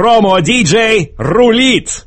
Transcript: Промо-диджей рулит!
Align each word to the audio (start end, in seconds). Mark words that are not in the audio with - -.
Промо-диджей 0.00 1.12
рулит! 1.18 2.06